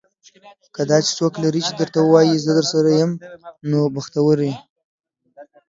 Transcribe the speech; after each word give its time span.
که 0.75 0.81
داسې 0.91 1.09
څوک 1.19 1.33
لرې 1.43 1.61
چې 1.67 1.73
درته 1.79 1.99
وايي, 2.03 2.43
زه 2.45 2.51
درسره 2.59 2.89
یم. 2.99 3.11
نو 3.69 3.79
بختور 3.95 4.37
یې. 4.47 4.53